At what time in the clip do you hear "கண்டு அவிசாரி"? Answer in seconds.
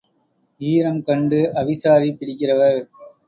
1.03-2.09